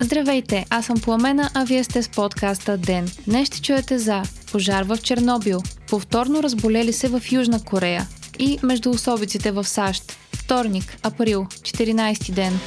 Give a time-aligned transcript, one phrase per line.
[0.00, 3.10] Здравейте, аз съм Пламена, а вие сте с подкаста ДЕН.
[3.26, 4.22] Днес ще чуете за
[4.52, 8.06] пожар в Чернобил, повторно разболели се в Южна Корея
[8.38, 10.18] и между особиците в САЩ.
[10.36, 12.60] Вторник, април, 14 ден.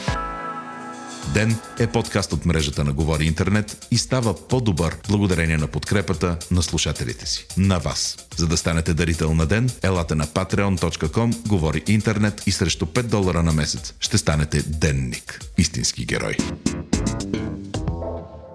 [1.33, 6.63] Ден е подкаст от мрежата на Говори Интернет и става по-добър благодарение на подкрепата на
[6.63, 7.47] слушателите си.
[7.57, 8.17] На вас.
[8.37, 13.43] За да станете дарител на Ден, елате на patreon.com, Говори Интернет и срещу 5 долара
[13.43, 15.41] на месец ще станете денник.
[15.57, 16.37] Истински герой.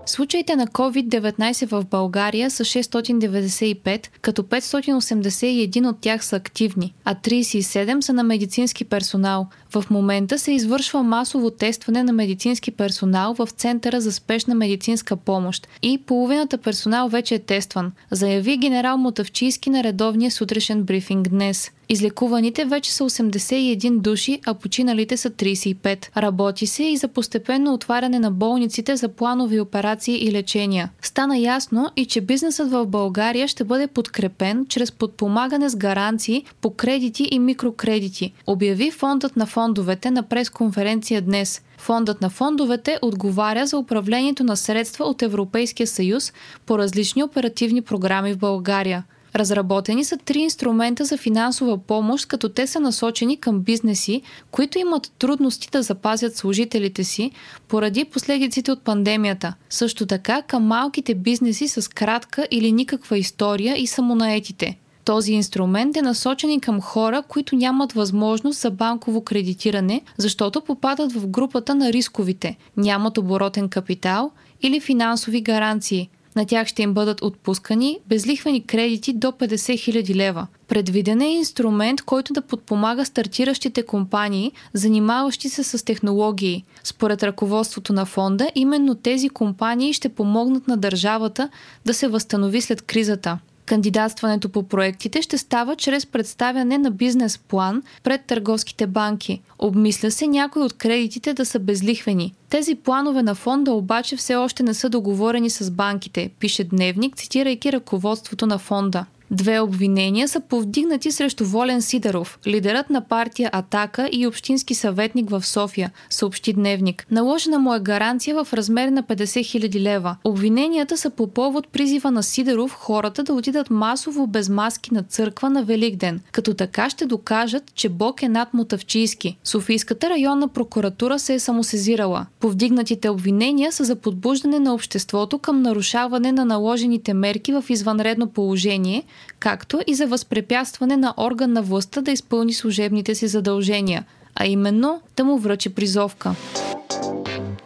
[0.09, 8.01] Случаите на COVID-19 в България са 695, като 581 от тях са активни, а 37
[8.01, 9.49] са на медицински персонал.
[9.75, 15.69] В момента се извършва масово тестване на медицински персонал в Центъра за спешна медицинска помощ
[15.83, 21.71] и половината персонал вече е тестван, заяви генерал Мотавчийски на редовния сутрешен брифинг днес.
[21.91, 26.17] Излекуваните вече са 81 души, а починалите са 35.
[26.17, 30.91] Работи се и за постепенно отваряне на болниците за планови операции и лечения.
[31.03, 36.71] Стана ясно и че бизнесът в България ще бъде подкрепен чрез подпомагане с гаранции по
[36.71, 41.63] кредити и микрокредити, обяви фондът на фондовете на пресконференция днес.
[41.79, 46.33] Фондът на фондовете отговаря за управлението на средства от Европейския съюз
[46.67, 49.05] по различни оперативни програми в България.
[49.35, 55.13] Разработени са три инструмента за финансова помощ, като те са насочени към бизнеси, които имат
[55.19, 57.31] трудности да запазят служителите си
[57.69, 59.55] поради последиците от пандемията.
[59.71, 64.79] Също така към малките бизнеси с кратка или никаква история и самонаетите.
[65.09, 71.13] Този инструмент е насочен и към хора, които нямат възможност за банково кредитиране, защото попадат
[71.13, 74.31] в групата на рисковите, нямат оборотен капитал
[74.63, 80.47] или финансови гаранции– на тях ще им бъдат отпускани безлихвени кредити до 50 000 лева.
[80.69, 86.65] Предвиден е инструмент, който да подпомага стартиращите компании, занимаващи се с технологии.
[86.85, 91.49] Според ръководството на фонда, именно тези компании ще помогнат на държавата
[91.87, 93.39] да се възстанови след кризата.
[93.69, 99.41] Кандидатстването по проектите ще става чрез представяне на бизнес план пред търговските банки.
[99.59, 102.35] Обмисля се някои от кредитите да са безлихвени.
[102.51, 107.73] Тези планове на фонда обаче все още не са договорени с банките, пише Дневник, цитирайки
[107.73, 109.07] ръководството на фонда.
[109.31, 115.47] Две обвинения са повдигнати срещу Волен Сидоров, лидерът на партия Атака и общински съветник в
[115.47, 117.07] София, съобщи Дневник.
[117.11, 120.17] Наложена му е гаранция в размер на 50 000 лева.
[120.25, 125.51] Обвиненията са по повод призива на Сидоров хората да отидат масово без маски на църква
[125.51, 129.39] на Великден, като така ще докажат, че Бог е над Мотавчийски.
[129.45, 132.27] Софийската районна прокуратура се е самосезирала.
[132.41, 139.05] Повдигнатите обвинения са за подбуждане на обществото към нарушаване на наложените мерки в извънредно положение,
[139.39, 145.01] както и за възпрепятстване на орган на властта да изпълни служебните си задължения, а именно
[145.17, 146.35] да му връчи призовка.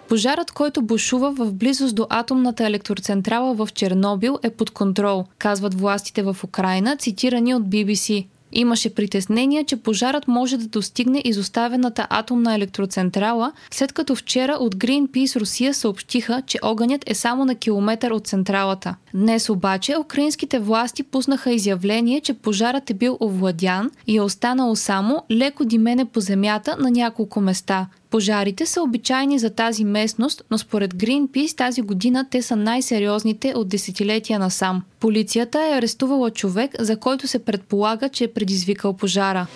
[0.08, 6.22] Пожарът, който бушува в близост до атомната електроцентрала в Чернобил е под контрол, казват властите
[6.22, 8.26] в Украина, цитирани от BBC.
[8.52, 15.40] Имаше притеснение, че пожарът може да достигне изоставената атомна електроцентрала, след като вчера от Greenpeace
[15.40, 18.94] Русия съобщиха, че огънят е само на километър от централата.
[19.14, 25.22] Днес обаче украинските власти пуснаха изявление, че пожарът е бил овладян и е останало само
[25.30, 27.86] леко димене по земята на няколко места.
[28.12, 33.68] Пожарите са обичайни за тази местност, но според Greenpeace тази година те са най-сериозните от
[33.68, 34.82] десетилетия насам.
[35.00, 39.46] Полицията е арестувала човек, за който се предполага, че е предизвикал пожара.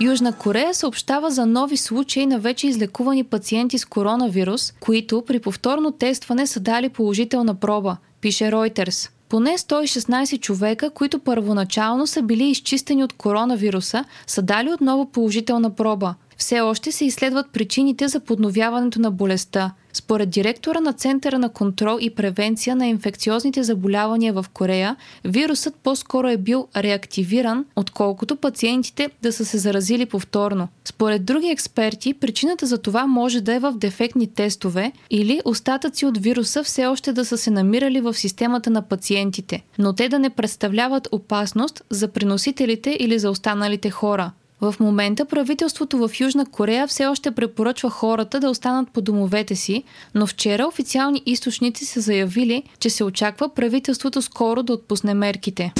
[0.00, 5.92] Южна Корея съобщава за нови случаи на вече излекувани пациенти с коронавирус, които при повторно
[5.92, 9.10] тестване са дали положителна проба, пише Reuters.
[9.28, 16.14] Поне 116 човека, които първоначално са били изчистени от коронавируса, са дали отново положителна проба.
[16.42, 19.74] Все още се изследват причините за подновяването на болестта.
[19.92, 26.28] Според директора на Центъра на контрол и превенция на инфекциозните заболявания в Корея, вирусът по-скоро
[26.28, 30.68] е бил реактивиран, отколкото пациентите да са се заразили повторно.
[30.84, 36.18] Според други експерти, причината за това може да е в дефектни тестове или остатъци от
[36.18, 40.30] вируса все още да са се намирали в системата на пациентите, но те да не
[40.30, 44.32] представляват опасност за приносителите или за останалите хора.
[44.62, 49.84] В момента правителството в Южна Корея все още препоръчва хората да останат по домовете си,
[50.14, 55.72] но вчера официални източници са заявили, че се очаква правителството скоро да отпусне мерките.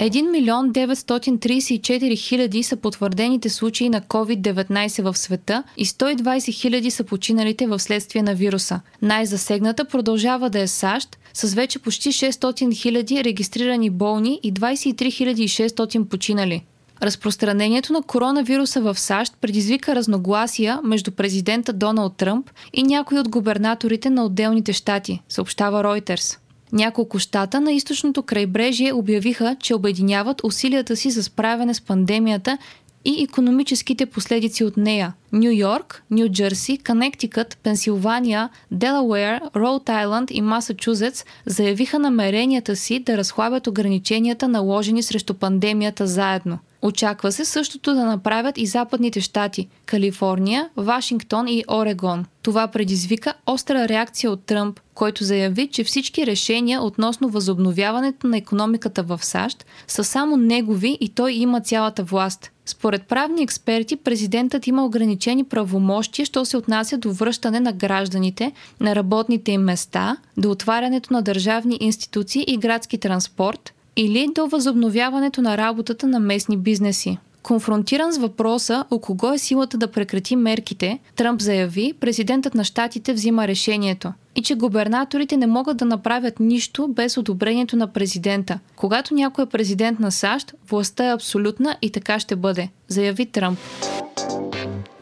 [0.00, 7.04] 1 милион 934 хиляди са потвърдените случаи на COVID-19 в света и 120 хиляди са
[7.04, 8.80] починалите в следствие на вируса.
[9.02, 16.04] Най-засегната продължава да е САЩ, с вече почти 600 хиляди регистрирани болни и 23 600
[16.04, 16.64] починали.
[17.02, 24.10] Разпространението на коронавируса в САЩ предизвика разногласия между президента Доналд Тръмп и някои от губернаторите
[24.10, 26.38] на отделните щати, съобщава Reuters.
[26.72, 32.58] Няколко щата на източното крайбрежие обявиха, че обединяват усилията си за справяне с пандемията
[33.04, 35.12] и економическите последици от нея.
[35.32, 43.16] Нью Йорк, Нью Джерси, Канектикът, Пенсилвания, Делауер, Роуд Айланд и Масачузетс заявиха намеренията си да
[43.16, 46.58] разхлабят ограниченията наложени срещу пандемията заедно.
[46.82, 52.24] Очаква се същото да направят и западните щати– Калифорния, Вашингтон и Орегон.
[52.42, 59.02] Това предизвика остра реакция от Тръмп, който заяви, че всички решения относно възобновяването на економиката
[59.02, 62.50] в САЩ са само негови и той има цялата власт.
[62.66, 68.94] Според правни експерти, президентът има ограничени правомощия, що се отнася до връщане на гражданите на
[68.94, 75.56] работните им места, до отварянето на държавни институции и градски транспорт, или до възобновяването на
[75.56, 77.18] работата на местни бизнеси.
[77.42, 83.12] Конфронтиран с въпроса о кого е силата да прекрати мерките, Тръмп заяви, президентът на щатите
[83.12, 88.58] взима решението и че губернаторите не могат да направят нищо без одобрението на президента.
[88.76, 93.58] Когато някой е президент на САЩ, властта е абсолютна и така ще бъде, заяви Тръмп.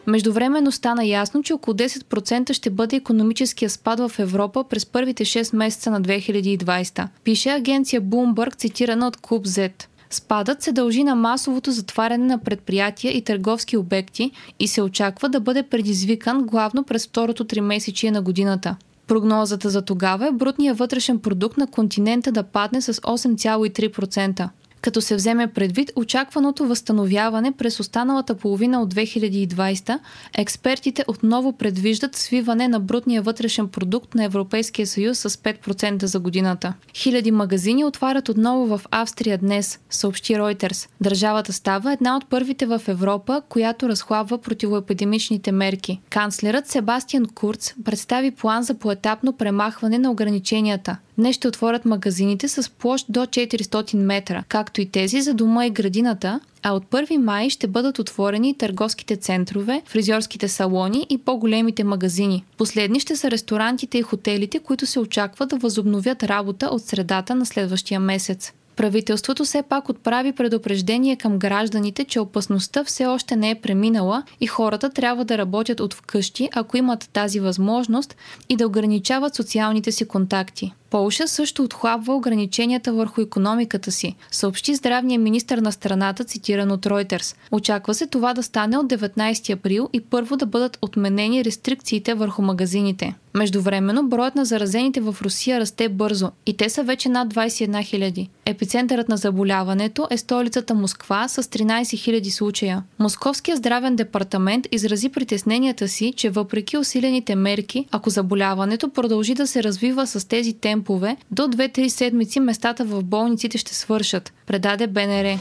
[0.06, 5.56] Междувременно стана ясно, че около 10% ще бъде економическия спад в Европа през първите 6
[5.56, 7.08] месеца на 2020.
[7.24, 9.72] Пише агенция Bloomberg, цитирана от Клуб Z.
[10.10, 15.40] Спадът се дължи на масовото затваряне на предприятия и търговски обекти и се очаква да
[15.40, 18.76] бъде предизвикан главно през второто тримесечие на годината.
[19.06, 24.48] Прогнозата за тогава е брутният вътрешен продукт на континента да падне с 8,3%
[24.86, 29.98] като се вземе предвид очакваното възстановяване през останалата половина от 2020,
[30.38, 36.74] експертите отново предвиждат свиване на брутния вътрешен продукт на Европейския съюз с 5% за годината.
[36.94, 40.88] Хиляди магазини отварят отново в Австрия днес, съобщи Reuters.
[41.00, 46.00] Държавата става една от първите в Европа, която разхлабва противоепидемичните мерки.
[46.10, 50.96] Канцлерът Себастиан Курц представи план за поетапно премахване на ограниченията.
[51.18, 55.70] Днес ще отворят магазините с площ до 400 метра, както и тези за дома и
[55.70, 62.44] градината, а от 1 май ще бъдат отворени търговските центрове, фризьорските салони и по-големите магазини.
[62.56, 67.46] Последни ще са ресторантите и хотелите, които се очаква да възобновят работа от средата на
[67.46, 68.52] следващия месец.
[68.76, 74.46] Правителството все пак отправи предупреждение към гражданите, че опасността все още не е преминала и
[74.46, 78.16] хората трябва да работят от вкъщи, ако имат тази възможност
[78.48, 80.72] и да ограничават социалните си контакти.
[80.90, 87.36] Полша също отхлабва ограниченията върху економиката си, съобщи здравния министр на страната, цитиран от Reuters.
[87.52, 92.42] Очаква се това да стане от 19 април и първо да бъдат отменени рестрикциите върху
[92.42, 93.14] магазините.
[93.36, 98.28] Междувременно, броят на заразените в Русия расте бързо и те са вече над 21 000.
[98.46, 102.82] Епицентърът на заболяването е столицата Москва с 13 000 случая.
[102.98, 109.62] Московския здравен департамент изрази притесненията си, че въпреки усилените мерки, ако заболяването продължи да се
[109.62, 115.38] развива с тези темпове, до 2-3 седмици местата в болниците ще свършат, предаде БНР.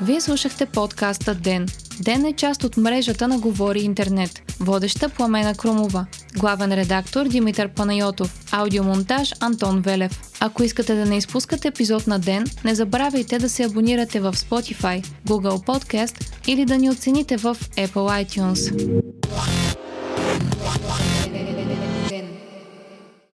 [0.00, 1.66] Вие слушахте подкаста Ден.
[2.00, 4.30] Ден е част от мрежата на Говори Интернет.
[4.60, 6.06] Водеща Пламена Крумова.
[6.38, 8.44] Главен редактор Димитър Панайотов.
[8.52, 10.20] Аудиомонтаж Антон Велев.
[10.40, 15.06] Ако искате да не изпускате епизод на ден, не забравяйте да се абонирате в Spotify,
[15.26, 18.92] Google Podcast или да ни оцените в Apple iTunes.